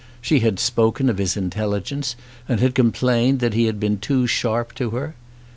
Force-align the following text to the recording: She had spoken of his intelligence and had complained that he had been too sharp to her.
She 0.19 0.39
had 0.39 0.57
spoken 0.57 1.11
of 1.11 1.19
his 1.19 1.37
intelligence 1.37 2.15
and 2.49 2.59
had 2.59 2.73
complained 2.73 3.37
that 3.39 3.53
he 3.53 3.65
had 3.65 3.79
been 3.79 3.99
too 3.99 4.25
sharp 4.25 4.73
to 4.73 4.89
her. 4.89 5.13